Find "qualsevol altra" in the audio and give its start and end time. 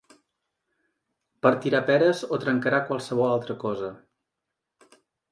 2.87-3.57